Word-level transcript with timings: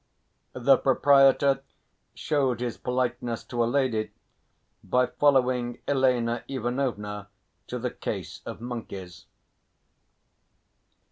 The 0.57 0.77
proprietor 0.79 1.61
showed 2.15 2.59
his 2.59 2.75
politeness 2.75 3.43
to 3.43 3.63
a 3.63 3.69
lady 3.69 4.09
by 4.83 5.05
following 5.05 5.77
Elena 5.87 6.43
Ivanovna 6.47 7.27
to 7.67 7.77
the 7.77 7.91
case 7.91 8.41
of 8.43 8.59
monkeys. 8.59 9.27